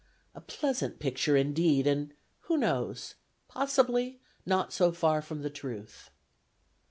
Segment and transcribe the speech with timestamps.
[0.33, 2.15] A pleasant picture indeed; and
[2.45, 3.13] who knows?
[3.47, 6.09] Possibly not so far from the truth.